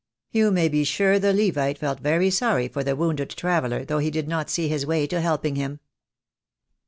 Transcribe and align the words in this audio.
You 0.31 0.49
may 0.49 0.67
be 0.67 0.83
sure 0.83 1.19
the 1.19 1.31
Levite 1.31 1.77
felt 1.77 1.99
very 1.99 2.31
sorry 2.31 2.67
for 2.67 2.83
the 2.83 2.95
wounded 2.95 3.29
traveller, 3.29 3.85
though 3.85 3.99
he 3.99 4.09
did 4.09 4.27
not 4.27 4.49
see 4.49 4.67
his 4.67 4.83
way 4.83 5.05
to 5.05 5.21
helping 5.21 5.55
him." 5.57 5.79